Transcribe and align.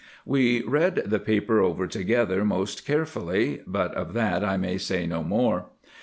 We 0.25 0.63
read 0.63 1.03
the 1.05 1.19
paper 1.19 1.59
over 1.59 1.85
together 1.85 2.43
most 2.43 2.87
carefully, 2.87 3.61
but 3.67 3.93
of 3.93 4.13
that 4.13 4.43
I 4.43 4.57
may 4.57 4.79
say 4.79 5.05
no 5.05 5.21
more. 5.23 5.67